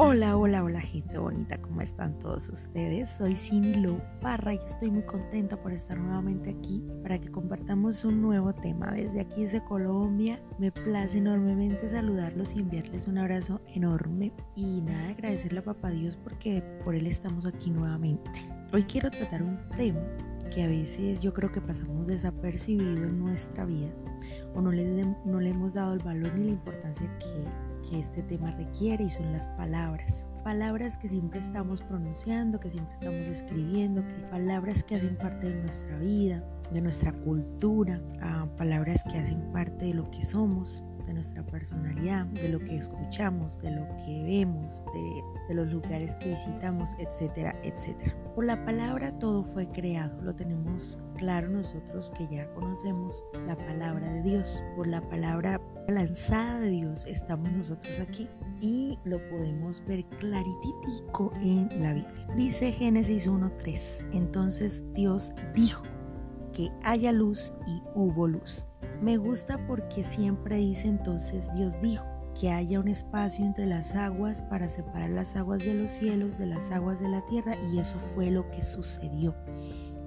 Hola, 0.00 0.36
hola, 0.36 0.62
hola 0.62 0.80
gente 0.80 1.18
bonita, 1.18 1.60
¿cómo 1.60 1.80
están 1.80 2.20
todos 2.20 2.48
ustedes? 2.50 3.10
Soy 3.18 3.34
Cindy 3.34 3.98
Parra 4.20 4.54
y 4.54 4.58
estoy 4.58 4.92
muy 4.92 5.02
contenta 5.02 5.60
por 5.60 5.72
estar 5.72 5.98
nuevamente 5.98 6.50
aquí 6.50 6.86
para 7.02 7.18
que 7.18 7.32
compartamos 7.32 8.04
un 8.04 8.22
nuevo 8.22 8.54
tema. 8.54 8.92
Desde 8.92 9.20
aquí, 9.20 9.42
desde 9.42 9.64
Colombia, 9.64 10.40
me 10.60 10.70
place 10.70 11.18
enormemente 11.18 11.88
saludarlos 11.88 12.54
y 12.54 12.60
enviarles 12.60 13.08
un 13.08 13.18
abrazo 13.18 13.60
enorme 13.74 14.32
y 14.54 14.82
nada, 14.82 15.08
agradecerle 15.08 15.58
a 15.58 15.64
Papá 15.64 15.90
Dios 15.90 16.16
porque 16.16 16.62
por 16.84 16.94
él 16.94 17.08
estamos 17.08 17.44
aquí 17.44 17.72
nuevamente. 17.72 18.30
Hoy 18.72 18.84
quiero 18.84 19.10
tratar 19.10 19.42
un 19.42 19.58
tema 19.76 19.98
que 20.54 20.62
a 20.62 20.68
veces 20.68 21.22
yo 21.22 21.34
creo 21.34 21.50
que 21.50 21.60
pasamos 21.60 22.06
desapercibido 22.06 23.02
en 23.02 23.18
nuestra 23.18 23.64
vida 23.64 23.90
o 24.54 24.60
no 24.60 24.70
le, 24.70 25.04
no 25.24 25.40
le 25.40 25.50
hemos 25.50 25.74
dado 25.74 25.92
el 25.94 26.04
valor 26.04 26.36
ni 26.36 26.44
la 26.44 26.52
importancia 26.52 27.10
que 27.18 27.67
que 27.88 27.98
este 27.98 28.22
tema 28.22 28.50
requiere 28.52 29.04
y 29.04 29.10
son 29.10 29.32
las 29.32 29.46
palabras. 29.48 30.26
Palabras 30.44 30.96
que 30.96 31.08
siempre 31.08 31.38
estamos 31.38 31.82
pronunciando, 31.82 32.60
que 32.60 32.70
siempre 32.70 32.92
estamos 32.92 33.26
escribiendo, 33.28 34.06
que 34.06 34.14
palabras 34.30 34.82
que 34.82 34.96
hacen 34.96 35.16
parte 35.16 35.50
de 35.50 35.62
nuestra 35.62 35.98
vida, 35.98 36.44
de 36.72 36.80
nuestra 36.80 37.12
cultura, 37.12 38.00
a 38.20 38.46
palabras 38.56 39.02
que 39.04 39.18
hacen 39.18 39.52
parte 39.52 39.86
de 39.86 39.94
lo 39.94 40.10
que 40.10 40.24
somos, 40.24 40.82
de 41.08 41.14
nuestra 41.14 41.42
personalidad, 41.44 42.26
de 42.26 42.48
lo 42.48 42.60
que 42.60 42.76
escuchamos, 42.76 43.60
de 43.60 43.72
lo 43.72 43.88
que 44.04 44.22
vemos, 44.22 44.84
de, 44.94 45.54
los 45.54 45.68
lugares 45.68 46.14
que 46.16 46.28
visitamos, 46.28 46.94
etcétera, 46.98 47.58
etcétera. 47.64 48.14
Por 48.34 48.44
la 48.44 48.64
palabra 48.64 49.18
todo 49.18 49.42
fue 49.42 49.66
creado, 49.68 50.22
lo 50.22 50.36
tenemos 50.36 50.98
claro 51.16 51.48
nosotros 51.48 52.12
que 52.16 52.28
ya 52.28 52.52
conocemos 52.52 53.24
la 53.46 53.56
palabra 53.56 54.12
de 54.12 54.22
Dios. 54.22 54.62
Por 54.76 54.86
la 54.86 55.00
palabra 55.08 55.60
lanzada 55.88 56.60
de 56.60 56.68
Dios 56.68 57.06
estamos 57.06 57.50
nosotros 57.50 57.98
aquí 57.98 58.28
y 58.60 58.98
lo 59.04 59.26
podemos 59.28 59.82
ver 59.86 60.04
clarititico 60.20 61.32
en 61.42 61.82
la 61.82 61.94
Biblia. 61.94 62.28
Dice 62.36 62.70
Génesis 62.70 63.28
1.3, 63.28 64.10
entonces 64.12 64.84
Dios 64.94 65.32
dijo 65.54 65.84
que 66.58 66.72
haya 66.82 67.12
luz 67.12 67.52
y 67.68 67.82
hubo 67.94 68.26
luz. 68.26 68.64
Me 69.00 69.16
gusta 69.16 69.64
porque 69.68 70.02
siempre 70.02 70.56
dice 70.56 70.88
entonces 70.88 71.48
Dios 71.54 71.80
dijo 71.80 72.04
que 72.34 72.50
haya 72.50 72.80
un 72.80 72.88
espacio 72.88 73.44
entre 73.44 73.64
las 73.64 73.94
aguas 73.94 74.42
para 74.42 74.66
separar 74.66 75.10
las 75.10 75.36
aguas 75.36 75.64
de 75.64 75.74
los 75.74 75.88
cielos 75.88 76.36
de 76.36 76.46
las 76.46 76.72
aguas 76.72 77.00
de 77.00 77.08
la 77.08 77.24
tierra 77.26 77.54
y 77.72 77.78
eso 77.78 78.00
fue 78.00 78.32
lo 78.32 78.50
que 78.50 78.64
sucedió. 78.64 79.36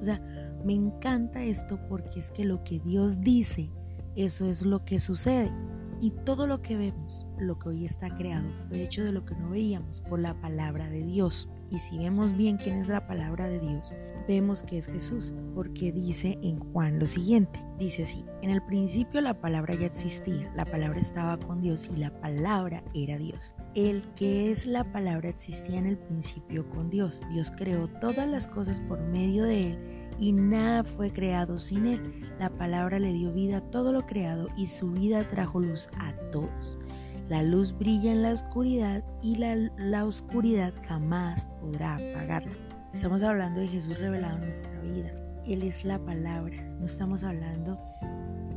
O 0.01 0.03
sea, 0.03 0.19
me 0.65 0.73
encanta 0.73 1.41
esto 1.41 1.79
porque 1.87 2.19
es 2.19 2.31
que 2.31 2.43
lo 2.43 2.65
que 2.65 2.79
Dios 2.79 3.21
dice, 3.21 3.71
eso 4.17 4.45
es 4.45 4.65
lo 4.65 4.83
que 4.83 4.99
sucede. 4.99 5.53
Y 6.01 6.11
todo 6.25 6.47
lo 6.47 6.61
que 6.61 6.75
vemos, 6.75 7.27
lo 7.37 7.59
que 7.59 7.69
hoy 7.69 7.85
está 7.85 8.13
creado, 8.13 8.51
fue 8.67 8.83
hecho 8.83 9.05
de 9.05 9.13
lo 9.13 9.23
que 9.23 9.35
no 9.35 9.51
veíamos 9.51 10.01
por 10.01 10.19
la 10.19 10.33
palabra 10.41 10.89
de 10.89 11.03
Dios. 11.03 11.47
Y 11.69 11.77
si 11.77 11.97
vemos 11.97 12.35
bien 12.35 12.57
quién 12.57 12.75
es 12.75 12.89
la 12.89 13.07
palabra 13.07 13.47
de 13.47 13.59
Dios, 13.59 13.93
vemos 14.31 14.63
que 14.63 14.77
es 14.77 14.87
Jesús, 14.87 15.33
porque 15.53 15.91
dice 15.91 16.39
en 16.41 16.57
Juan 16.57 16.99
lo 16.99 17.05
siguiente. 17.05 17.59
Dice 17.77 18.03
así, 18.03 18.23
en 18.41 18.49
el 18.49 18.63
principio 18.63 19.19
la 19.19 19.41
palabra 19.41 19.75
ya 19.75 19.87
existía, 19.87 20.49
la 20.55 20.63
palabra 20.63 21.01
estaba 21.01 21.37
con 21.37 21.59
Dios 21.59 21.89
y 21.93 21.97
la 21.97 22.17
palabra 22.21 22.81
era 22.93 23.17
Dios. 23.17 23.55
El 23.75 24.03
que 24.13 24.49
es 24.49 24.67
la 24.67 24.89
palabra 24.89 25.27
existía 25.27 25.79
en 25.79 25.85
el 25.85 25.97
principio 25.97 26.69
con 26.69 26.89
Dios. 26.89 27.23
Dios 27.33 27.51
creó 27.51 27.89
todas 27.89 28.25
las 28.25 28.47
cosas 28.47 28.79
por 28.79 29.01
medio 29.01 29.43
de 29.43 29.71
él 29.71 29.79
y 30.17 30.31
nada 30.31 30.85
fue 30.85 31.11
creado 31.11 31.59
sin 31.59 31.85
él. 31.85 32.33
La 32.39 32.49
palabra 32.57 32.99
le 32.99 33.11
dio 33.11 33.33
vida 33.33 33.57
a 33.57 33.69
todo 33.69 33.91
lo 33.91 34.05
creado 34.05 34.47
y 34.55 34.67
su 34.67 34.91
vida 34.91 35.27
trajo 35.27 35.59
luz 35.59 35.89
a 35.99 36.13
todos. 36.31 36.79
La 37.27 37.43
luz 37.43 37.77
brilla 37.77 38.13
en 38.13 38.21
la 38.21 38.31
oscuridad 38.31 39.03
y 39.21 39.35
la, 39.35 39.57
la 39.77 40.05
oscuridad 40.05 40.73
jamás 40.87 41.47
podrá 41.59 41.95
apagarla. 41.95 42.70
Estamos 42.93 43.23
hablando 43.23 43.61
de 43.61 43.67
Jesús 43.67 43.97
revelado 43.97 44.37
en 44.37 44.47
nuestra 44.47 44.79
vida. 44.81 45.11
Él 45.45 45.63
es 45.63 45.85
la 45.85 45.97
palabra. 45.97 46.61
No 46.79 46.85
estamos 46.85 47.23
hablando 47.23 47.79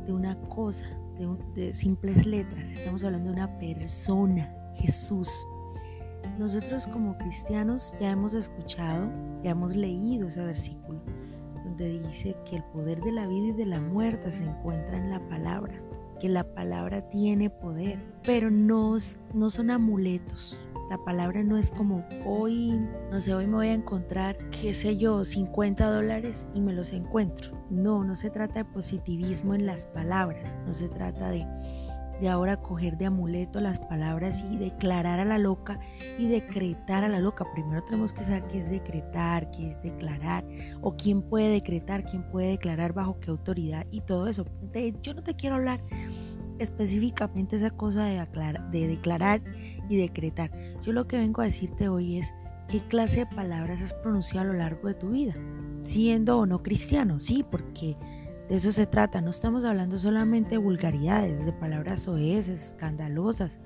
de 0.05 0.13
una 0.13 0.37
cosa, 0.49 0.85
de, 1.17 1.35
de 1.55 1.73
simples 1.73 2.25
letras. 2.25 2.69
Estamos 2.69 3.03
hablando 3.03 3.29
de 3.29 3.35
una 3.35 3.57
persona, 3.57 4.53
Jesús. 4.75 5.29
Nosotros 6.37 6.85
como 6.87 7.17
cristianos 7.17 7.93
ya 7.99 8.11
hemos 8.11 8.33
escuchado, 8.33 9.09
ya 9.41 9.51
hemos 9.51 9.75
leído 9.75 10.27
ese 10.27 10.43
versículo 10.43 11.01
donde 11.65 11.99
dice 11.99 12.35
que 12.45 12.57
el 12.57 12.63
poder 12.63 13.01
de 13.01 13.11
la 13.11 13.27
vida 13.27 13.47
y 13.47 13.51
de 13.53 13.65
la 13.65 13.81
muerte 13.81 14.31
se 14.31 14.43
encuentra 14.43 14.97
en 14.97 15.09
la 15.09 15.19
palabra, 15.27 15.73
que 16.19 16.29
la 16.29 16.43
palabra 16.43 17.09
tiene 17.09 17.49
poder, 17.49 17.99
pero 18.23 18.51
no, 18.51 18.97
no 19.33 19.49
son 19.49 19.71
amuletos. 19.71 20.59
La 20.89 20.97
palabra 21.03 21.43
no 21.43 21.57
es 21.57 21.71
como 21.71 22.05
hoy, 22.25 22.79
no 23.11 23.19
sé, 23.19 23.33
hoy 23.33 23.47
me 23.47 23.55
voy 23.55 23.67
a 23.69 23.73
encontrar, 23.73 24.37
qué 24.49 24.73
sé 24.73 24.97
yo, 24.97 25.25
50 25.25 25.89
dólares 25.89 26.47
y 26.53 26.61
me 26.61 26.73
los 26.73 26.93
encuentro. 26.93 27.57
No, 27.69 28.03
no 28.03 28.15
se 28.15 28.29
trata 28.29 28.63
de 28.63 28.65
positivismo 28.65 29.55
en 29.55 29.65
las 29.65 29.87
palabras, 29.87 30.57
no 30.65 30.73
se 30.73 30.87
trata 30.87 31.29
de 31.29 31.47
de 32.19 32.29
ahora 32.29 32.61
coger 32.61 32.97
de 32.97 33.05
amuleto 33.05 33.59
las 33.59 33.79
palabras 33.79 34.43
y 34.49 34.57
declarar 34.57 35.19
a 35.19 35.25
la 35.25 35.37
loca 35.37 35.79
y 36.17 36.27
decretar 36.27 37.03
a 37.03 37.09
la 37.09 37.19
loca. 37.19 37.45
Primero 37.53 37.83
tenemos 37.83 38.13
que 38.13 38.23
saber 38.23 38.45
qué 38.47 38.59
es 38.59 38.69
decretar, 38.69 39.51
qué 39.51 39.71
es 39.71 39.81
declarar, 39.81 40.45
o 40.81 40.95
quién 40.95 41.21
puede 41.21 41.49
decretar, 41.49 42.03
quién 42.03 42.23
puede 42.29 42.49
declarar 42.51 42.93
bajo 42.93 43.19
qué 43.19 43.31
autoridad 43.31 43.85
y 43.91 44.01
todo 44.01 44.27
eso. 44.27 44.45
yo 45.01 45.13
no 45.13 45.23
te 45.23 45.35
quiero 45.35 45.55
hablar 45.55 45.81
específicamente 46.59 47.55
esa 47.55 47.71
cosa 47.71 48.05
de, 48.05 48.25
de 48.71 48.87
declarar 48.87 49.41
y 49.89 49.97
decretar. 49.97 50.51
Yo 50.81 50.93
lo 50.93 51.07
que 51.07 51.17
vengo 51.17 51.41
a 51.41 51.45
decirte 51.45 51.89
hoy 51.89 52.17
es 52.17 52.33
qué 52.67 52.81
clase 52.81 53.19
de 53.19 53.25
palabras 53.27 53.81
has 53.81 53.93
pronunciado 53.93 54.49
a 54.49 54.53
lo 54.53 54.59
largo 54.59 54.87
de 54.87 54.95
tu 54.95 55.09
vida, 55.11 55.35
siendo 55.83 56.37
o 56.39 56.45
no 56.45 56.63
cristiano, 56.63 57.19
sí, 57.19 57.45
porque 57.49 57.97
de 58.49 58.55
eso 58.55 58.71
se 58.71 58.85
trata, 58.85 59.21
no 59.21 59.31
estamos 59.31 59.63
hablando 59.63 59.97
solamente 59.97 60.51
de 60.51 60.57
vulgaridades, 60.57 61.45
de 61.45 61.53
palabras 61.53 62.03
soeces, 62.03 62.73
escandalosas, 62.73 63.59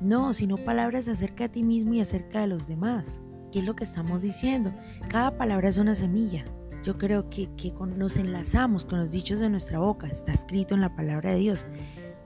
no, 0.00 0.32
sino 0.34 0.56
palabras 0.56 1.06
acerca 1.06 1.44
de 1.44 1.48
ti 1.50 1.62
mismo 1.62 1.94
y 1.94 2.00
acerca 2.00 2.40
de 2.40 2.46
los 2.46 2.66
demás. 2.66 3.20
¿Qué 3.52 3.58
es 3.58 3.66
lo 3.66 3.76
que 3.76 3.84
estamos 3.84 4.22
diciendo? 4.22 4.72
Cada 5.08 5.36
palabra 5.36 5.68
es 5.68 5.76
una 5.76 5.94
semilla. 5.94 6.44
Yo 6.82 6.96
creo 6.98 7.28
que, 7.28 7.48
nos 7.96 8.16
enlazamos 8.16 8.84
con 8.84 8.98
los 8.98 9.10
dichos 9.10 9.38
de 9.38 9.50
nuestra 9.50 9.78
boca, 9.78 10.08
está 10.08 10.32
escrito 10.32 10.74
en 10.74 10.80
la 10.80 10.96
palabra 10.96 11.32
de 11.32 11.38
Dios. 11.38 11.66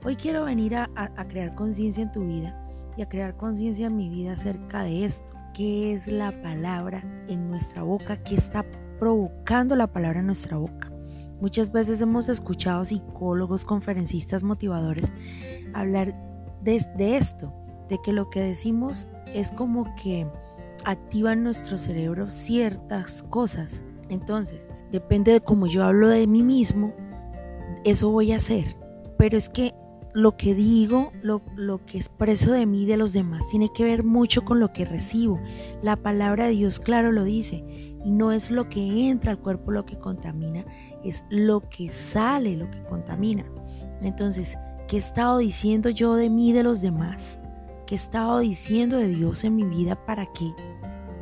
Hoy 0.03 0.15
quiero 0.15 0.45
venir 0.45 0.75
a, 0.75 0.89
a 0.95 1.27
crear 1.27 1.55
conciencia 1.55 2.03
en 2.03 2.11
tu 2.11 2.25
vida 2.25 2.57
y 2.95 3.01
a 3.01 3.09
crear 3.09 3.35
conciencia 3.35 3.87
en 3.87 3.97
mi 3.97 4.09
vida 4.09 4.33
acerca 4.33 4.83
de 4.83 5.05
esto. 5.05 5.33
¿Qué 5.53 5.93
es 5.93 6.07
la 6.07 6.31
palabra 6.41 7.03
en 7.27 7.49
nuestra 7.49 7.83
boca? 7.83 8.23
¿Qué 8.23 8.35
está 8.35 8.65
provocando 8.99 9.75
la 9.75 9.87
palabra 9.87 10.19
en 10.19 10.27
nuestra 10.27 10.57
boca? 10.57 10.91
Muchas 11.39 11.71
veces 11.71 12.01
hemos 12.01 12.29
escuchado 12.29 12.83
psicólogos, 12.85 13.65
conferencistas, 13.65 14.43
motivadores 14.43 15.11
hablar 15.73 16.15
de, 16.63 17.17
esto, 17.17 17.53
de 17.89 17.99
que 18.03 18.11
lo 18.11 18.29
que 18.29 18.41
decimos 18.41 19.07
es 19.33 19.51
como 19.51 19.95
que 19.95 20.27
activa 20.83 21.33
en 21.33 21.43
nuestro 21.43 21.77
cerebro 21.77 22.29
ciertas 22.29 23.23
cosas. 23.23 23.83
Entonces, 24.09 24.67
depende 24.91 25.31
de 25.33 25.41
cómo 25.41 25.67
yo 25.67 25.83
hablo 25.83 26.09
de 26.09 26.27
mí 26.27 26.43
mismo, 26.43 26.93
eso 27.83 28.09
voy 28.09 28.31
a 28.31 28.37
hacer. 28.37 28.75
Pero 29.17 29.37
es 29.37 29.49
que 29.49 29.73
lo 30.17 30.35
que 30.35 30.55
digo, 30.55 31.11
lo, 31.21 31.43
lo, 31.55 31.85
que 31.85 31.99
expreso 31.99 32.51
de 32.51 32.65
mí, 32.65 32.87
de 32.87 32.97
los 32.97 33.13
demás, 33.13 33.47
tiene 33.51 33.69
que 33.71 33.83
ver 33.83 34.03
mucho 34.03 34.43
con 34.43 34.59
lo 34.59 34.71
que 34.71 34.83
recibo. 34.83 35.39
La 35.83 35.95
palabra 35.95 36.45
de 36.45 36.53
Dios, 36.53 36.79
claro, 36.79 37.11
lo 37.11 37.23
dice. 37.23 37.63
No 38.03 38.31
es 38.31 38.49
lo 38.49 38.67
que 38.67 39.09
entra 39.09 39.31
al 39.31 39.39
cuerpo 39.39 39.71
lo 39.71 39.85
que 39.85 39.99
contamina, 39.99 40.65
es 41.03 41.23
lo 41.29 41.61
que 41.61 41.91
sale 41.91 42.57
lo 42.57 42.71
que 42.71 42.83
contamina. 42.85 43.45
Entonces, 44.01 44.57
¿qué 44.87 44.95
he 44.95 44.99
estado 44.99 45.37
diciendo 45.37 45.91
yo 45.91 46.15
de 46.15 46.31
mí, 46.31 46.51
de 46.51 46.63
los 46.63 46.81
demás? 46.81 47.37
¿Qué 47.85 47.93
he 47.93 47.97
estado 47.97 48.39
diciendo 48.39 48.97
de 48.97 49.09
Dios 49.09 49.43
en 49.43 49.55
mi 49.55 49.65
vida 49.65 50.03
para 50.03 50.25
que 50.33 50.51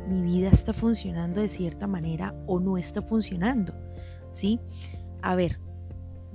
mi 0.08 0.22
vida 0.22 0.48
esté 0.48 0.72
funcionando 0.72 1.42
de 1.42 1.48
cierta 1.48 1.86
manera 1.86 2.34
o 2.46 2.60
no 2.60 2.78
esté 2.78 3.02
funcionando? 3.02 3.74
¿Sí? 4.30 4.58
A 5.20 5.34
ver, 5.34 5.65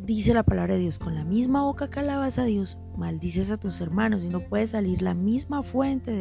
dice 0.04 0.34
la 0.34 0.44
palabra 0.44 0.76
de 0.76 0.82
Dios, 0.82 1.00
con 1.00 1.16
la 1.16 1.24
misma 1.24 1.64
boca 1.64 1.90
que 1.90 2.00
alabas 2.00 2.38
a 2.38 2.46
Dios, 2.46 2.78
maldices 2.98 3.52
a 3.52 3.58
tus 3.58 3.80
hermanos 3.82 4.24
y 4.24 4.30
no 4.30 4.42
puede 4.42 4.68
salir 4.68 5.02
la 5.02 5.14
misma 5.14 5.64
fuente 5.64 6.12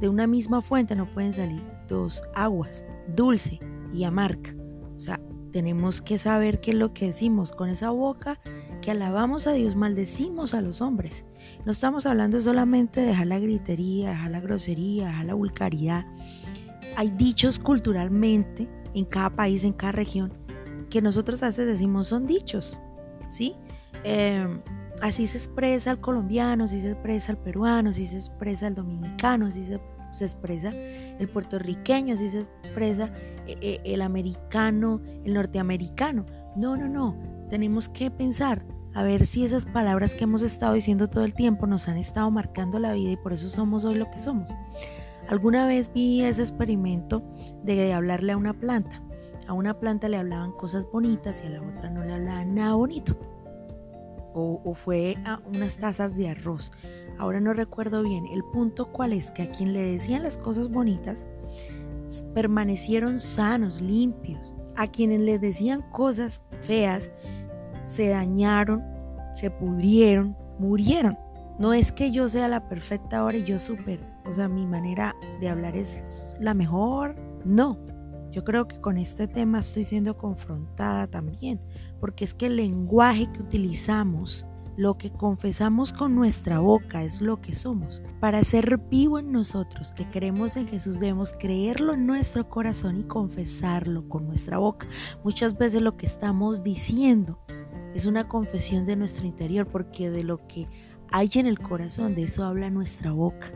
de, 0.00 0.08
una 0.08 0.26
misma 0.26 0.62
fuente, 0.62 0.94
no 0.94 1.12
pueden 1.12 1.32
salir 1.32 1.62
dos 1.88 2.22
aguas, 2.34 2.84
dulce 3.14 3.58
y 3.92 4.04
amarga. 4.04 4.54
O 4.96 5.00
sea, 5.00 5.20
tenemos 5.52 6.00
que 6.00 6.18
saber 6.18 6.60
qué 6.60 6.70
es 6.70 6.76
lo 6.76 6.92
que 6.94 7.06
decimos. 7.06 7.52
Con 7.52 7.68
esa 7.68 7.90
boca 7.90 8.40
que 8.80 8.92
alabamos 8.92 9.46
a 9.46 9.52
Dios, 9.52 9.74
maldecimos 9.74 10.54
a 10.54 10.60
los 10.60 10.80
hombres. 10.80 11.24
No 11.64 11.72
estamos 11.72 12.06
hablando 12.06 12.40
solamente 12.40 13.00
de 13.00 13.08
dejar 13.08 13.26
la 13.26 13.40
gritería, 13.40 14.10
dejar 14.10 14.30
la 14.30 14.40
grosería, 14.40 15.06
dejar 15.06 15.26
la 15.26 15.34
vulgaridad. 15.34 16.06
Hay 16.96 17.10
dichos 17.10 17.58
culturalmente 17.58 18.68
en 18.94 19.04
cada 19.04 19.30
país, 19.30 19.64
en 19.64 19.72
cada 19.72 19.92
región, 19.92 20.32
que 20.90 21.02
nosotros 21.02 21.42
a 21.42 21.46
veces 21.46 21.66
decimos 21.66 22.08
son 22.08 22.26
dichos, 22.26 22.78
¿sí? 23.28 23.56
Em, 24.04 24.60
así 25.02 25.26
se 25.26 25.38
expresa 25.38 25.90
el 25.90 26.00
colombiano, 26.00 26.64
así 26.64 26.80
se 26.80 26.92
expresa 26.92 27.32
el 27.32 27.38
peruano, 27.38 27.90
así 27.90 28.06
se 28.06 28.16
expresa 28.16 28.66
el 28.66 28.74
dominicano, 28.74 29.46
así 29.46 29.64
se 29.64 30.24
expresa 30.24 30.70
el 30.70 31.28
puertorriqueño, 31.28 32.14
así 32.14 32.28
se 32.28 32.40
expresa 32.40 33.10
eh, 33.46 33.58
eh, 33.60 33.80
el 33.84 34.02
americano, 34.02 35.00
el 35.24 35.34
norteamericano. 35.34 36.26
No, 36.56 36.76
no, 36.76 36.88
no. 36.88 37.16
Tenemos 37.48 37.88
que 37.88 38.10
pensar 38.10 38.64
a 38.94 39.02
ver 39.02 39.26
si 39.26 39.44
esas 39.44 39.64
palabras 39.64 40.14
que 40.14 40.24
hemos 40.24 40.42
estado 40.42 40.74
diciendo 40.74 41.08
todo 41.08 41.24
el 41.24 41.34
tiempo 41.34 41.66
nos 41.66 41.88
han 41.88 41.96
estado 41.96 42.30
marcando 42.30 42.78
la 42.78 42.92
vida 42.92 43.12
y 43.12 43.16
por 43.16 43.32
eso 43.32 43.48
somos 43.48 43.84
hoy 43.84 43.94
lo 43.94 44.10
que 44.10 44.20
somos. 44.20 44.50
Alguna 45.28 45.66
vez 45.66 45.92
vi 45.92 46.22
ese 46.22 46.42
experimento 46.42 47.22
de 47.62 47.92
hablarle 47.92 48.32
a 48.32 48.36
una 48.36 48.54
planta. 48.54 49.02
A 49.48 49.54
una 49.54 49.80
planta 49.80 50.10
le 50.10 50.18
hablaban 50.18 50.52
cosas 50.52 50.86
bonitas 50.92 51.42
y 51.42 51.46
a 51.46 51.50
la 51.50 51.62
otra 51.62 51.88
no 51.88 52.04
le 52.04 52.12
hablaban 52.12 52.54
nada 52.54 52.74
bonito. 52.74 53.16
O, 54.34 54.74
fue 54.74 55.16
a 55.24 55.40
unas 55.46 55.78
tazas 55.78 56.14
de 56.14 56.28
arroz. 56.28 56.70
Ahora 57.18 57.40
no 57.40 57.54
recuerdo 57.54 58.02
bien. 58.02 58.26
El 58.26 58.44
punto 58.44 58.92
cuál 58.92 59.14
es 59.14 59.30
que 59.30 59.42
a 59.42 59.50
quien 59.50 59.72
le 59.72 59.80
decían 59.80 60.22
las 60.22 60.36
cosas 60.36 60.68
bonitas 60.68 61.26
permanecieron 62.34 63.18
sanos, 63.18 63.80
limpios. 63.80 64.54
A 64.76 64.86
quienes 64.86 65.20
les 65.20 65.40
decían 65.40 65.82
cosas 65.90 66.42
feas 66.60 67.10
se 67.82 68.10
dañaron, 68.10 68.84
se 69.34 69.50
pudrieron, 69.50 70.36
murieron. 70.58 71.16
No 71.58 71.72
es 71.72 71.90
que 71.90 72.12
yo 72.12 72.28
sea 72.28 72.48
la 72.48 72.68
perfecta 72.68 73.18
ahora 73.18 73.38
y 73.38 73.44
yo 73.44 73.58
super, 73.58 73.98
o 74.26 74.32
sea, 74.32 74.46
mi 74.46 74.66
manera 74.66 75.16
de 75.40 75.48
hablar 75.48 75.74
es 75.74 76.36
la 76.38 76.52
mejor. 76.54 77.16
No, 77.44 77.78
yo 78.30 78.44
creo 78.44 78.68
que 78.68 78.80
con 78.80 78.98
este 78.98 79.28
tema 79.28 79.60
estoy 79.60 79.84
siendo 79.84 80.16
confrontada 80.16 81.06
también, 81.06 81.60
porque 82.00 82.24
es 82.24 82.34
que 82.34 82.46
el 82.46 82.56
lenguaje 82.56 83.30
que 83.32 83.42
utilizamos, 83.42 84.46
lo 84.76 84.96
que 84.96 85.10
confesamos 85.10 85.92
con 85.92 86.14
nuestra 86.14 86.60
boca 86.60 87.02
es 87.02 87.20
lo 87.20 87.40
que 87.40 87.52
somos. 87.52 88.02
Para 88.20 88.44
ser 88.44 88.78
vivo 88.78 89.18
en 89.18 89.32
nosotros, 89.32 89.92
que 89.92 90.08
creemos 90.08 90.56
en 90.56 90.68
Jesús, 90.68 91.00
debemos 91.00 91.32
creerlo 91.32 91.94
en 91.94 92.06
nuestro 92.06 92.48
corazón 92.48 92.96
y 92.96 93.02
confesarlo 93.02 94.08
con 94.08 94.28
nuestra 94.28 94.58
boca. 94.58 94.86
Muchas 95.24 95.58
veces 95.58 95.82
lo 95.82 95.96
que 95.96 96.06
estamos 96.06 96.62
diciendo 96.62 97.40
es 97.92 98.06
una 98.06 98.28
confesión 98.28 98.84
de 98.84 98.94
nuestro 98.94 99.26
interior, 99.26 99.66
porque 99.66 100.10
de 100.10 100.22
lo 100.22 100.46
que 100.46 100.68
hay 101.10 101.30
en 101.34 101.46
el 101.46 101.58
corazón, 101.58 102.14
de 102.14 102.24
eso 102.24 102.44
habla 102.44 102.70
nuestra 102.70 103.10
boca. 103.10 103.50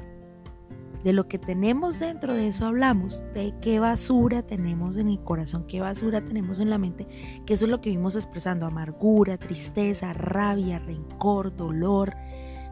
De 1.05 1.13
lo 1.13 1.27
que 1.27 1.39
tenemos 1.39 1.99
dentro 1.99 2.35
de 2.35 2.49
eso 2.49 2.67
hablamos, 2.67 3.25
de 3.35 3.55
qué 3.61 3.81
basura 3.81 4.43
tenemos 4.43 4.97
en 4.97 5.09
el 5.09 5.23
corazón, 5.23 5.67
qué 5.67 5.81
basura 5.81 6.25
tenemos 6.25 6.61
en 6.61 6.71
la 6.71 6.79
mente, 6.79 7.09
que 7.45 7.55
eso 7.55 7.65
es 7.65 7.71
lo 7.71 7.81
que 7.81 7.91
vimos 7.91 8.15
expresando, 8.15 8.67
amargura, 8.67 9.37
tristeza, 9.37 10.13
rabia, 10.13 10.79
rencor, 10.79 11.57
dolor, 11.57 12.15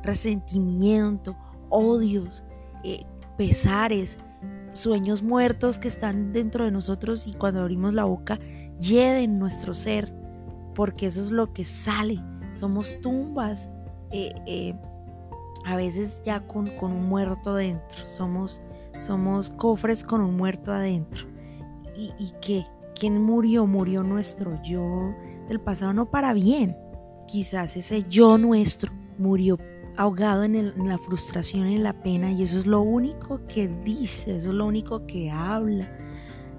resentimiento, 0.02 1.36
odios, 1.68 2.44
eh, 2.84 3.04
pesares, 3.36 4.18
sueños 4.72 5.22
muertos 5.22 5.78
que 5.78 5.88
están 5.88 6.32
dentro 6.32 6.64
de 6.64 6.70
nosotros 6.70 7.26
y 7.26 7.34
cuando 7.34 7.60
abrimos 7.60 7.94
la 7.94 8.04
boca 8.04 8.38
lleden 8.78 9.38
nuestro 9.38 9.74
ser 9.74 10.14
porque 10.74 11.06
eso 11.06 11.20
es 11.20 11.30
lo 11.30 11.52
que 11.52 11.64
sale. 11.64 12.22
Somos 12.52 13.00
tumbas, 13.00 13.68
eh, 14.10 14.32
eh, 14.46 14.74
a 15.64 15.76
veces 15.76 16.22
ya 16.24 16.46
con, 16.46 16.70
un 16.80 17.08
muerto 17.08 17.50
adentro. 17.50 18.06
Somos, 18.06 18.62
somos 18.98 19.50
cofres 19.50 20.04
con 20.04 20.20
un 20.20 20.36
muerto 20.36 20.72
adentro. 20.72 21.26
¿Y, 21.96 22.32
qué? 22.40 22.66
¿Quién 22.98 23.22
murió? 23.22 23.66
Murió 23.66 24.02
nuestro 24.02 24.60
yo 24.62 25.14
del 25.48 25.60
pasado, 25.60 25.92
no 25.92 26.10
para 26.10 26.32
bien. 26.32 26.76
Quizás 27.26 27.76
ese 27.76 28.04
yo 28.08 28.38
nuestro 28.38 28.92
murió 29.18 29.58
ahogado 29.96 30.44
en, 30.44 30.54
en, 30.54 30.88
la 30.88 30.96
frustración, 30.96 31.66
en 31.66 31.82
la 31.82 32.02
pena, 32.02 32.32
y 32.32 32.42
eso 32.42 32.56
es 32.56 32.66
lo 32.66 32.80
único 32.80 33.46
que 33.46 33.68
dice, 33.68 34.36
eso 34.36 34.48
es 34.48 34.54
lo 34.54 34.66
único 34.66 35.06
que 35.06 35.30
habla 35.30 35.90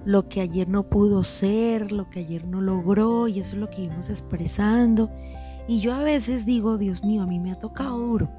lo 0.05 0.27
que 0.27 0.41
ayer 0.41 0.67
no 0.67 0.89
pudo 0.89 1.23
ser, 1.23 1.91
lo 1.91 2.09
que 2.09 2.19
ayer 2.19 2.47
no 2.47 2.61
logró, 2.61 3.27
y 3.27 3.39
eso 3.39 3.55
es 3.55 3.61
lo 3.61 3.69
que 3.69 3.83
íbamos 3.83 4.09
expresando. 4.09 5.11
Y 5.67 5.79
yo 5.79 5.93
a 5.93 6.03
veces 6.03 6.45
digo, 6.45 6.77
Dios 6.77 7.03
mío, 7.03 7.23
a 7.23 7.27
mí 7.27 7.39
me 7.39 7.51
ha 7.51 7.59
tocado 7.59 7.97
duro, 7.97 8.31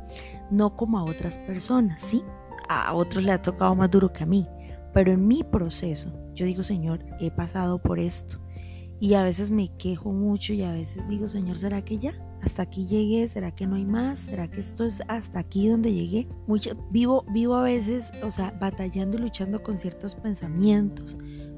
no 0.52 0.76
como 0.76 0.98
a 0.98 1.04
otras 1.04 1.38
personas, 1.38 2.00
¿sí? 2.00 2.22
A 2.68 2.92
otros 2.94 3.24
le 3.24 3.32
ha 3.32 3.42
tocado 3.42 3.74
más 3.74 3.90
duro 3.90 4.12
que 4.12 4.22
a 4.22 4.26
mí, 4.26 4.46
pero 4.92 5.10
en 5.10 5.26
mi 5.26 5.42
proceso, 5.42 6.12
yo 6.34 6.46
digo, 6.46 6.62
Señor, 6.62 7.04
he 7.18 7.30
pasado 7.30 7.80
por 7.80 7.98
esto. 7.98 8.38
Y 9.00 9.14
a 9.14 9.24
veces 9.24 9.50
me 9.50 9.68
quejo 9.78 10.12
mucho 10.12 10.52
y 10.52 10.62
a 10.62 10.72
veces 10.72 11.08
digo, 11.08 11.26
Señor, 11.26 11.58
¿será 11.58 11.82
que 11.82 11.98
ya? 11.98 12.12
Hasta 12.40 12.62
aquí 12.62 12.86
llegué, 12.86 13.26
¿será 13.26 13.52
que 13.52 13.66
no 13.66 13.74
hay 13.76 13.84
más? 13.84 14.20
¿Será 14.20 14.48
que 14.48 14.60
esto 14.60 14.84
es 14.84 15.02
hasta 15.08 15.40
aquí 15.40 15.68
donde 15.68 15.92
llegué? 15.92 16.28
Mucho, 16.46 16.76
vivo, 16.90 17.24
vivo 17.32 17.56
a 17.56 17.62
veces, 17.62 18.12
o 18.22 18.30
sea, 18.30 18.56
batallando 18.60 19.16
y 19.16 19.20
luchando 19.22 19.62
con 19.62 19.76
ciertos 19.76 20.14
pensamientos, 20.14 21.16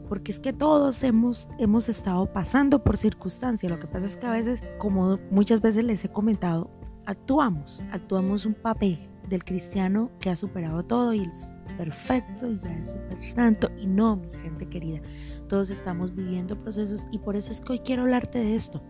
porque 0.08 0.32
es 0.32 0.38
que 0.38 0.52
todos 0.52 1.02
hemos, 1.02 1.49
hemos 1.58 1.88
estado 1.88 2.32
pasando 2.32 2.82
por 2.82 2.97
circunstancias. 2.97 3.70
Lo 3.70 3.79
que 3.79 3.88
pasa 3.88 4.06
es 4.06 4.17
que 4.17 4.26
a 4.26 4.31
veces, 4.31 4.62
como 4.79 5.19
muchas 5.31 5.61
veces 5.61 5.85
les 5.85 6.05
he 6.05 6.08
comentado, 6.08 6.70
actuamos, 7.06 7.83
actuamos 7.91 8.47
un 8.47 8.55
papel 8.55 8.99
del 9.29 9.45
cristiano 9.45 10.11
que 10.21 10.31
ha 10.31 10.37
superado 10.37 10.83
todo 10.85 11.15
y 11.15 11.23
es 11.23 11.49
perfecto 11.79 12.51
y 12.51 12.59
ya 12.61 12.73
es 12.77 12.91
super 12.91 13.25
santo. 13.25 13.71
Y 13.79 13.87
no, 13.87 14.17
mi 14.17 14.29
gente 14.43 14.69
querida, 14.69 15.01
todos 15.49 15.71
estamos 15.71 16.15
viviendo 16.15 16.59
procesos 16.59 17.06
y 17.11 17.19
por 17.19 17.37
eso 17.37 17.53
es 17.53 17.61
que 17.61 17.73
hoy 17.73 17.79
quiero 17.81 18.03
hablarte 18.03 18.39
de 18.39 18.56
esto, 18.56 18.83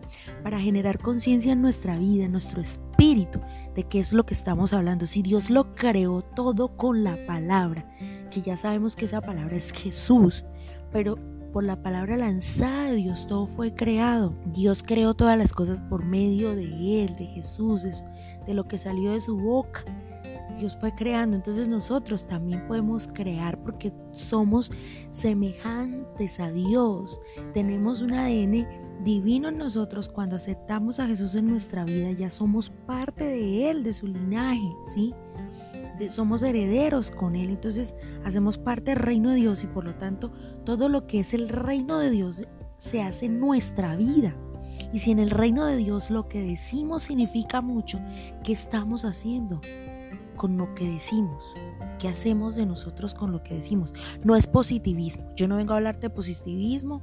para 0.43 0.59
generar 0.59 0.99
conciencia 0.99 1.53
en 1.53 1.61
nuestra 1.61 1.97
vida, 1.97 2.25
en 2.25 2.31
nuestro 2.31 2.61
espíritu, 2.61 3.39
de 3.73 3.83
qué 3.83 3.99
es 3.99 4.13
lo 4.13 4.25
que 4.25 4.33
estamos 4.33 4.73
hablando. 4.73 5.05
Si 5.05 5.21
Dios 5.21 5.49
lo 5.49 5.73
creó 5.75 6.21
todo 6.21 6.75
con 6.77 7.03
la 7.03 7.25
palabra, 7.25 7.89
que 8.31 8.41
ya 8.41 8.57
sabemos 8.57 8.95
que 8.95 9.05
esa 9.05 9.21
palabra 9.21 9.55
es 9.55 9.71
Jesús, 9.71 10.43
pero 10.91 11.17
por 11.55 11.63
la 11.63 11.81
palabra 11.81 12.17
lanzada 12.17 12.89
de 12.89 12.97
Dios 12.97 13.27
todo 13.27 13.47
fue 13.47 13.73
creado. 13.73 14.35
Dios 14.47 14.83
creó 14.83 15.13
todas 15.13 15.37
las 15.37 15.53
cosas 15.53 15.79
por 15.79 16.03
medio 16.03 16.53
de 16.53 16.65
Él, 17.01 17.15
de 17.15 17.27
Jesús, 17.27 17.83
de 18.45 18.53
lo 18.53 18.67
que 18.67 18.77
salió 18.77 19.13
de 19.13 19.21
su 19.21 19.37
boca. 19.37 19.85
Dios 20.59 20.75
fue 20.77 20.93
creando, 20.93 21.37
entonces 21.37 21.69
nosotros 21.69 22.27
también 22.27 22.67
podemos 22.67 23.07
crear 23.07 23.63
porque 23.63 23.93
somos 24.11 24.69
semejantes 25.11 26.41
a 26.41 26.51
Dios. 26.51 27.21
Tenemos 27.53 28.01
un 28.01 28.15
ADN 28.15 28.67
divino 29.05 29.47
en 29.47 29.57
nosotros 29.57 30.09
cuando 30.09 30.35
aceptamos 30.35 30.99
a 30.99 31.07
Jesús 31.07 31.35
en 31.35 31.47
nuestra 31.47 31.85
vida, 31.85 32.11
ya 32.11 32.31
somos 32.31 32.69
parte 32.85 33.23
de 33.23 33.71
Él, 33.71 33.83
de 33.85 33.93
su 33.93 34.07
linaje, 34.07 34.69
¿sí? 34.93 35.13
Somos 36.09 36.43
herederos 36.43 37.11
con 37.11 37.35
Él, 37.35 37.49
entonces 37.49 37.95
hacemos 38.23 38.57
parte 38.57 38.91
del 38.91 38.99
reino 38.99 39.29
de 39.29 39.37
Dios 39.37 39.63
y 39.63 39.67
por 39.67 39.85
lo 39.85 39.95
tanto 39.95 40.31
todo 40.63 40.89
lo 40.89 41.07
que 41.07 41.19
es 41.19 41.33
el 41.33 41.49
reino 41.49 41.99
de 41.99 42.09
Dios 42.09 42.43
se 42.77 43.01
hace 43.01 43.25
en 43.25 43.39
nuestra 43.39 43.95
vida. 43.95 44.35
Y 44.93 44.99
si 44.99 45.11
en 45.11 45.19
el 45.19 45.29
reino 45.29 45.65
de 45.65 45.77
Dios 45.77 46.09
lo 46.09 46.27
que 46.27 46.41
decimos 46.41 47.03
significa 47.03 47.61
mucho, 47.61 47.99
¿qué 48.43 48.53
estamos 48.53 49.05
haciendo 49.05 49.61
con 50.35 50.57
lo 50.57 50.73
que 50.75 50.89
decimos? 50.89 51.53
¿Qué 51.99 52.07
hacemos 52.07 52.55
de 52.55 52.65
nosotros 52.65 53.13
con 53.13 53.31
lo 53.31 53.41
que 53.43 53.55
decimos? 53.55 53.93
No 54.23 54.35
es 54.35 54.47
positivismo. 54.47 55.31
Yo 55.35 55.47
no 55.47 55.55
vengo 55.57 55.73
a 55.73 55.77
hablarte 55.77 56.07
de 56.07 56.09
positivismo 56.09 57.01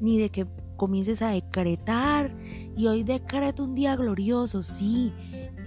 ni 0.00 0.18
de 0.18 0.30
que 0.30 0.46
comiences 0.76 1.22
a 1.22 1.30
decretar 1.30 2.34
y 2.76 2.86
hoy 2.86 3.04
decreto 3.04 3.64
un 3.64 3.74
día 3.74 3.96
glorioso, 3.96 4.62
sí, 4.62 5.12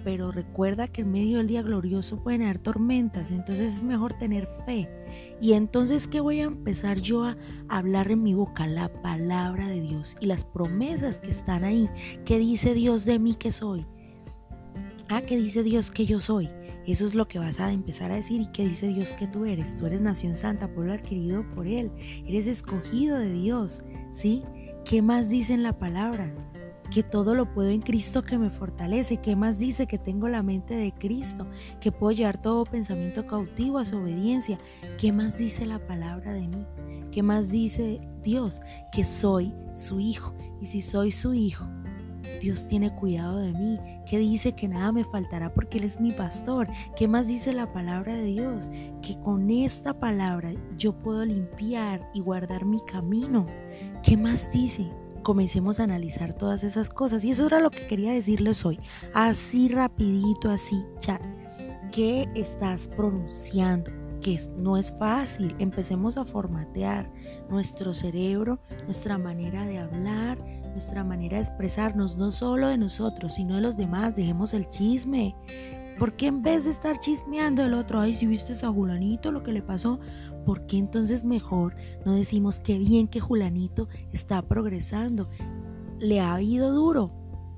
pero 0.07 0.31
recuerda 0.31 0.87
que 0.87 1.01
en 1.01 1.11
medio 1.11 1.39
del 1.39 1.47
día 1.47 1.61
glorioso 1.61 2.23
pueden 2.23 2.43
haber 2.43 2.59
tormentas, 2.59 3.29
entonces 3.29 3.75
es 3.75 3.83
mejor 3.83 4.13
tener 4.13 4.47
fe. 4.65 4.87
Y 5.41 5.51
entonces, 5.51 6.07
¿qué 6.07 6.21
voy 6.21 6.39
a 6.39 6.45
empezar 6.45 6.99
yo 6.99 7.25
a 7.25 7.35
hablar 7.67 8.09
en 8.09 8.23
mi 8.23 8.33
boca? 8.33 8.67
La 8.67 8.87
palabra 9.01 9.67
de 9.67 9.81
Dios 9.81 10.15
y 10.21 10.27
las 10.27 10.45
promesas 10.45 11.19
que 11.19 11.29
están 11.29 11.65
ahí. 11.65 11.89
¿Qué 12.23 12.39
dice 12.39 12.73
Dios 12.73 13.03
de 13.03 13.19
mí 13.19 13.35
que 13.35 13.51
soy? 13.51 13.85
Ah, 15.09 15.23
¿qué 15.23 15.35
dice 15.35 15.61
Dios 15.61 15.91
que 15.91 16.05
yo 16.05 16.21
soy? 16.21 16.51
Eso 16.85 17.05
es 17.05 17.13
lo 17.13 17.27
que 17.27 17.39
vas 17.39 17.59
a 17.59 17.73
empezar 17.73 18.09
a 18.09 18.15
decir. 18.15 18.39
¿Y 18.39 18.47
qué 18.53 18.63
dice 18.63 18.87
Dios 18.87 19.11
que 19.11 19.27
tú 19.27 19.43
eres? 19.43 19.75
Tú 19.75 19.87
eres 19.87 19.99
nación 19.99 20.35
santa, 20.35 20.73
pueblo 20.73 20.93
adquirido 20.93 21.43
por 21.51 21.67
Él. 21.67 21.91
Eres 22.25 22.47
escogido 22.47 23.17
de 23.17 23.33
Dios, 23.33 23.81
¿sí? 24.13 24.43
¿Qué 24.85 25.01
más 25.01 25.27
dice 25.27 25.53
en 25.53 25.63
la 25.63 25.77
palabra? 25.77 26.33
Que 26.91 27.03
todo 27.03 27.35
lo 27.35 27.53
puedo 27.53 27.69
en 27.69 27.81
Cristo 27.81 28.23
que 28.23 28.37
me 28.37 28.49
fortalece. 28.49 29.17
¿Qué 29.17 29.35
más 29.35 29.59
dice? 29.59 29.87
Que 29.87 29.97
tengo 29.97 30.27
la 30.27 30.43
mente 30.43 30.75
de 30.75 30.93
Cristo, 30.93 31.47
que 31.79 31.91
puedo 31.91 32.11
llevar 32.11 32.41
todo 32.41 32.65
pensamiento 32.65 33.27
cautivo 33.27 33.77
a 33.77 33.85
su 33.85 33.97
obediencia. 33.97 34.59
¿Qué 34.97 35.11
más 35.11 35.37
dice 35.37 35.65
la 35.65 35.85
palabra 35.85 36.33
de 36.33 36.47
mí? 36.47 36.65
¿Qué 37.11 37.23
más 37.23 37.49
dice 37.49 37.99
Dios? 38.23 38.61
Que 38.91 39.05
soy 39.05 39.53
su 39.73 39.99
hijo. 39.99 40.33
Y 40.61 40.65
si 40.65 40.81
soy 40.81 41.11
su 41.11 41.33
hijo, 41.33 41.67
Dios 42.41 42.65
tiene 42.65 42.93
cuidado 42.93 43.37
de 43.37 43.53
mí, 43.53 43.79
que 44.05 44.19
dice 44.19 44.53
que 44.53 44.67
nada 44.67 44.91
me 44.91 45.03
faltará 45.03 45.53
porque 45.53 45.79
Él 45.79 45.83
es 45.83 45.99
mi 45.99 46.11
pastor. 46.11 46.67
¿Qué 46.95 47.07
más 47.07 47.27
dice 47.27 47.53
la 47.53 47.71
palabra 47.73 48.15
de 48.15 48.25
Dios? 48.25 48.69
Que 49.01 49.19
con 49.19 49.49
esta 49.49 49.99
palabra 49.99 50.51
yo 50.77 50.93
puedo 50.93 51.25
limpiar 51.25 52.09
y 52.13 52.21
guardar 52.21 52.65
mi 52.65 52.79
camino. 52.85 53.47
¿Qué 54.03 54.17
más 54.17 54.51
dice? 54.51 54.87
Comencemos 55.27 55.81
a 55.81 55.83
analizar 55.83 56.33
todas 56.33 56.63
esas 56.63 56.89
cosas. 56.89 57.25
Y 57.25 57.31
eso 57.31 57.47
era 57.47 57.59
lo 57.59 57.69
que 57.69 57.85
quería 57.85 58.13
decirles 58.13 58.65
hoy. 58.65 58.79
Así 59.13 59.67
rapidito, 59.67 60.49
así, 60.49 60.85
chat. 60.99 61.21
¿Qué 61.91 62.29
estás 62.33 62.87
pronunciando? 62.87 63.91
que 64.21 64.39
no 64.55 64.77
es 64.77 64.91
fácil. 64.97 65.53
Empecemos 65.59 66.17
a 66.17 66.25
formatear 66.25 67.11
nuestro 67.49 67.93
cerebro, 67.93 68.59
nuestra 68.85 69.17
manera 69.17 69.65
de 69.65 69.77
hablar, 69.77 70.39
nuestra 70.71 71.03
manera 71.03 71.37
de 71.37 71.43
expresarnos, 71.43 72.17
no 72.17 72.31
solo 72.31 72.69
de 72.69 72.77
nosotros, 72.77 73.33
sino 73.35 73.55
de 73.55 73.61
los 73.61 73.77
demás. 73.77 74.15
Dejemos 74.15 74.53
el 74.53 74.67
chisme. 74.67 75.35
¿Por 75.97 76.15
qué 76.15 76.27
en 76.27 76.43
vez 76.43 76.65
de 76.65 76.71
estar 76.71 76.99
chismeando 76.99 77.63
el 77.63 77.73
otro, 77.73 77.99
ay, 77.99 78.13
si 78.13 78.27
viste 78.27 78.53
a 78.63 78.69
Julanito 78.69 79.31
lo 79.31 79.43
que 79.43 79.51
le 79.51 79.63
pasó, 79.63 79.99
¿por 80.45 80.67
qué 80.67 80.77
entonces 80.77 81.23
mejor 81.23 81.75
no 82.05 82.13
decimos 82.13 82.59
qué 82.59 82.77
bien 82.77 83.07
que 83.07 83.19
Julanito 83.19 83.87
está 84.13 84.41
progresando? 84.43 85.27
Le 85.99 86.21
ha 86.21 86.39
ido 86.41 86.71
duro, 86.71 87.11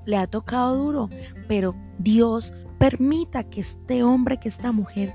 le 0.05 0.15
ha 0.15 0.27
tocado 0.27 0.75
duro, 0.75 1.09
pero 1.47 1.75
Dios 1.97 2.53
permita 2.77 3.43
que 3.43 3.59
este 3.59 4.03
hombre, 4.03 4.37
que 4.37 4.47
esta 4.47 4.71
mujer 4.71 5.13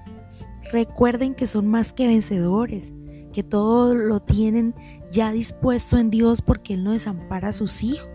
recuerden 0.70 1.34
que 1.34 1.46
son 1.46 1.66
más 1.66 1.92
que 1.92 2.06
vencedores, 2.06 2.92
que 3.32 3.42
todo 3.42 3.94
lo 3.94 4.20
tienen 4.20 4.74
ya 5.10 5.32
dispuesto 5.32 5.96
en 5.98 6.10
Dios 6.10 6.42
porque 6.42 6.74
Él 6.74 6.84
no 6.84 6.92
desampara 6.92 7.48
a 7.48 7.52
sus 7.52 7.82
hijos, 7.82 8.08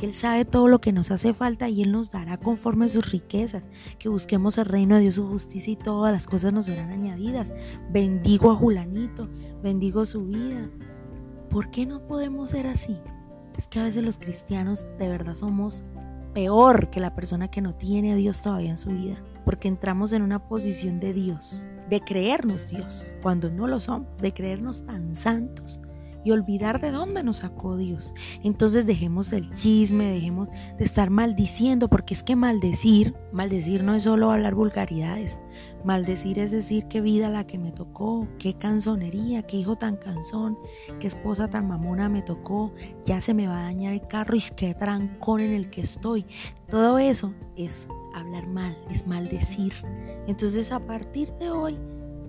que 0.00 0.06
Él 0.06 0.14
sabe 0.14 0.46
todo 0.46 0.66
lo 0.66 0.80
que 0.80 0.94
nos 0.94 1.10
hace 1.10 1.34
falta 1.34 1.68
y 1.68 1.82
Él 1.82 1.92
nos 1.92 2.10
dará 2.10 2.38
conforme 2.38 2.88
sus 2.88 3.10
riquezas, 3.10 3.68
que 3.98 4.08
busquemos 4.08 4.56
el 4.56 4.64
reino 4.64 4.94
de 4.94 5.02
Dios, 5.02 5.16
su 5.16 5.28
justicia 5.28 5.74
y 5.74 5.76
todas 5.76 6.10
las 6.10 6.26
cosas 6.26 6.54
nos 6.54 6.64
serán 6.64 6.88
añadidas. 6.88 7.52
Bendigo 7.90 8.50
a 8.50 8.54
Julanito, 8.54 9.28
bendigo 9.62 10.06
su 10.06 10.24
vida. 10.24 10.70
¿Por 11.50 11.70
qué 11.70 11.84
no 11.84 12.06
podemos 12.06 12.48
ser 12.48 12.66
así? 12.66 12.98
Es 13.58 13.66
que 13.66 13.78
a 13.78 13.82
veces 13.82 14.02
los 14.02 14.16
cristianos 14.16 14.86
de 14.98 15.10
verdad 15.10 15.34
somos 15.34 15.84
peor 16.32 16.88
que 16.88 17.00
la 17.00 17.14
persona 17.14 17.50
que 17.50 17.60
no 17.60 17.74
tiene 17.74 18.12
a 18.12 18.16
Dios 18.16 18.40
todavía 18.40 18.70
en 18.70 18.78
su 18.78 18.88
vida, 18.88 19.22
porque 19.44 19.68
entramos 19.68 20.14
en 20.14 20.22
una 20.22 20.48
posición 20.48 20.98
de 20.98 21.12
Dios, 21.12 21.66
de 21.90 22.00
creernos 22.00 22.70
Dios, 22.70 23.14
cuando 23.20 23.50
no 23.50 23.66
lo 23.66 23.80
somos, 23.80 24.16
de 24.18 24.32
creernos 24.32 24.82
tan 24.82 25.14
santos 25.14 25.78
y 26.24 26.30
olvidar 26.30 26.80
de 26.80 26.90
dónde 26.90 27.22
nos 27.22 27.38
sacó 27.38 27.76
Dios. 27.76 28.14
Entonces 28.42 28.86
dejemos 28.86 29.32
el 29.32 29.50
chisme, 29.50 30.10
dejemos 30.10 30.48
de 30.78 30.84
estar 30.84 31.10
maldiciendo, 31.10 31.88
porque 31.88 32.14
es 32.14 32.22
que 32.22 32.36
maldecir, 32.36 33.14
maldecir 33.32 33.84
no 33.84 33.94
es 33.94 34.04
solo 34.04 34.30
hablar 34.30 34.54
vulgaridades, 34.54 35.40
maldecir 35.84 36.38
es 36.38 36.50
decir 36.50 36.86
qué 36.88 37.00
vida 37.00 37.30
la 37.30 37.46
que 37.46 37.58
me 37.58 37.72
tocó, 37.72 38.28
qué 38.38 38.54
canzonería, 38.54 39.42
qué 39.42 39.56
hijo 39.56 39.76
tan 39.76 39.96
cansón, 39.96 40.58
qué 40.98 41.06
esposa 41.06 41.48
tan 41.48 41.68
mamona 41.68 42.08
me 42.08 42.22
tocó, 42.22 42.72
ya 43.04 43.20
se 43.20 43.34
me 43.34 43.46
va 43.46 43.60
a 43.60 43.64
dañar 43.64 43.92
el 43.92 44.06
carro 44.06 44.36
y 44.36 44.42
qué 44.56 44.74
trancón 44.74 45.40
en 45.40 45.52
el 45.52 45.70
que 45.70 45.82
estoy. 45.82 46.26
Todo 46.68 46.98
eso 46.98 47.34
es 47.56 47.88
hablar 48.14 48.46
mal, 48.46 48.76
es 48.90 49.06
maldecir. 49.06 49.72
Entonces 50.26 50.72
a 50.72 50.80
partir 50.80 51.32
de 51.34 51.50
hoy 51.50 51.78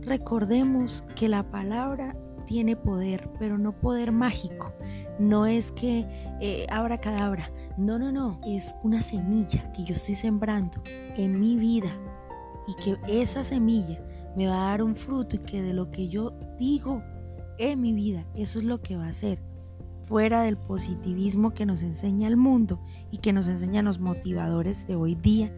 recordemos 0.01 1.03
que 1.15 1.29
la 1.29 1.49
palabra 1.49 2.15
tiene 2.51 2.75
poder, 2.75 3.29
pero 3.39 3.57
no 3.57 3.71
poder 3.71 4.11
mágico. 4.11 4.73
No 5.17 5.45
es 5.45 5.71
que 5.71 6.05
eh, 6.41 6.67
abra 6.69 6.99
cadabra. 6.99 7.49
No, 7.77 7.97
no, 7.97 8.11
no. 8.11 8.41
Es 8.45 8.75
una 8.83 9.01
semilla 9.01 9.71
que 9.71 9.85
yo 9.85 9.93
estoy 9.93 10.15
sembrando 10.15 10.83
en 11.15 11.39
mi 11.39 11.55
vida 11.55 11.89
y 12.67 12.75
que 12.83 12.97
esa 13.07 13.45
semilla 13.45 14.03
me 14.35 14.47
va 14.47 14.55
a 14.55 14.71
dar 14.71 14.83
un 14.83 14.95
fruto 14.95 15.37
y 15.37 15.39
que 15.39 15.61
de 15.61 15.71
lo 15.71 15.91
que 15.91 16.09
yo 16.09 16.33
digo 16.59 17.01
en 17.57 17.79
mi 17.79 17.93
vida, 17.93 18.27
eso 18.35 18.59
es 18.59 18.65
lo 18.65 18.81
que 18.81 18.97
va 18.97 19.07
a 19.07 19.13
ser. 19.13 19.41
Fuera 20.03 20.41
del 20.41 20.57
positivismo 20.57 21.53
que 21.53 21.65
nos 21.65 21.81
enseña 21.81 22.27
el 22.27 22.35
mundo 22.35 22.81
y 23.11 23.19
que 23.19 23.31
nos 23.31 23.47
enseñan 23.47 23.85
los 23.85 23.99
motivadores 24.01 24.85
de 24.87 24.95
hoy 24.95 25.15
día, 25.15 25.53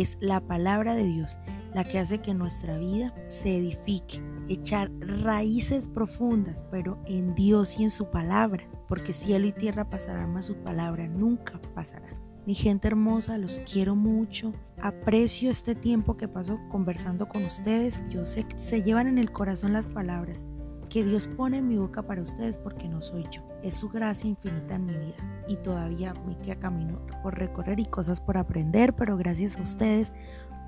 es 0.00 0.18
la 0.20 0.40
palabra 0.40 0.94
de 0.94 1.04
Dios 1.04 1.38
la 1.74 1.84
que 1.84 1.98
hace 1.98 2.18
que 2.18 2.34
nuestra 2.34 2.78
vida 2.78 3.12
se 3.26 3.56
edifique, 3.56 4.22
echar 4.48 4.90
raíces 5.00 5.88
profundas, 5.88 6.64
pero 6.70 6.98
en 7.04 7.34
Dios 7.34 7.78
y 7.78 7.82
en 7.82 7.90
su 7.90 8.10
palabra, 8.10 8.64
porque 8.86 9.12
cielo 9.12 9.46
y 9.46 9.52
tierra 9.52 9.90
pasarán, 9.90 10.32
más 10.32 10.46
su 10.46 10.56
palabra 10.56 11.08
nunca 11.08 11.60
pasará. 11.74 12.08
Mi 12.46 12.54
gente 12.54 12.88
hermosa, 12.88 13.38
los 13.38 13.60
quiero 13.60 13.96
mucho. 13.96 14.52
Aprecio 14.80 15.50
este 15.50 15.74
tiempo 15.74 16.16
que 16.16 16.28
paso 16.28 16.60
conversando 16.70 17.26
con 17.26 17.42
ustedes. 17.44 18.02
Yo 18.10 18.26
sé 18.26 18.44
que 18.44 18.58
se 18.58 18.82
llevan 18.82 19.06
en 19.06 19.16
el 19.16 19.32
corazón 19.32 19.72
las 19.72 19.88
palabras 19.88 20.46
que 20.94 21.02
Dios 21.02 21.26
pone 21.26 21.58
en 21.58 21.66
mi 21.66 21.76
boca 21.76 22.04
para 22.04 22.22
ustedes 22.22 22.56
porque 22.56 22.88
no 22.88 23.00
soy 23.00 23.26
yo. 23.28 23.42
Es 23.64 23.74
su 23.74 23.88
gracia 23.88 24.30
infinita 24.30 24.76
en 24.76 24.86
mi 24.86 24.96
vida. 24.96 25.44
Y 25.48 25.56
todavía 25.56 26.14
me 26.24 26.38
queda 26.38 26.54
camino 26.60 27.04
por 27.20 27.36
recorrer 27.36 27.80
y 27.80 27.84
cosas 27.84 28.20
por 28.20 28.38
aprender, 28.38 28.94
pero 28.94 29.16
gracias 29.16 29.56
a 29.56 29.62
ustedes 29.62 30.12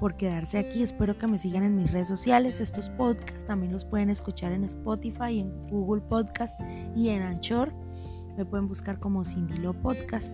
por 0.01 0.17
quedarse 0.17 0.59
aquí. 0.59 0.83
Espero 0.83 1.17
que 1.17 1.29
me 1.29 1.39
sigan 1.39 1.63
en 1.63 1.77
mis 1.77 1.93
redes 1.93 2.09
sociales. 2.09 2.59
Estos 2.59 2.91
podcasts 2.91 3.45
también 3.45 3.73
los 3.73 3.85
pueden 3.85 4.11
escuchar 4.11 4.51
en 4.51 4.65
Spotify, 4.65 5.39
en 5.39 5.63
Google 5.71 6.03
Podcast 6.03 6.61
y 6.97 7.11
en 7.11 7.23
Anchor. 7.23 7.73
Me 8.37 8.45
pueden 8.45 8.67
buscar 8.67 8.99
como 8.99 9.25
Cindy 9.25 9.59
Lo 9.59 9.81
Podcast. 9.81 10.33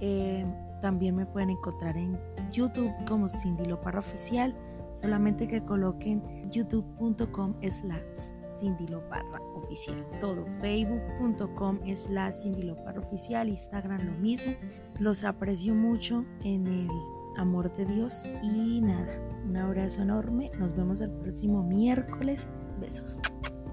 Eh, 0.00 0.46
también 0.82 1.16
me 1.16 1.26
pueden 1.26 1.50
encontrar 1.50 1.96
en 1.96 2.16
YouTube 2.52 2.92
como 3.08 3.28
Cindy 3.28 3.66
Parra 3.82 3.98
Oficial. 3.98 4.56
Solamente 4.94 5.48
que 5.48 5.64
coloquen 5.64 6.48
youtube.com 6.52 7.56
slash 7.68 8.30
Cindy 8.58 8.86
Parra 9.08 9.40
Oficial. 9.54 10.04
Todo 10.20 10.46
facebook.com 10.60 11.80
slash 11.94 12.34
Cindy 12.42 12.72
Parra 12.84 13.00
Oficial. 13.00 13.48
Instagram 13.48 14.06
lo 14.06 14.12
mismo. 14.18 14.54
Los 14.98 15.24
aprecio 15.24 15.74
mucho 15.74 16.24
en 16.42 16.66
el 16.66 16.88
amor 17.36 17.74
de 17.76 17.84
Dios 17.84 18.28
y 18.42 18.80
nada, 18.80 19.20
un 19.44 19.56
abrazo 19.56 20.02
enorme. 20.02 20.50
Nos 20.58 20.74
vemos 20.74 21.00
el 21.00 21.10
próximo 21.10 21.62
miércoles. 21.62 22.48
Besos. 22.80 23.18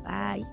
Bye. 0.03 0.45